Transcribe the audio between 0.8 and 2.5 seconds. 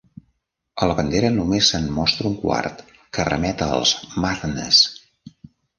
A la bandera només se'n mostra un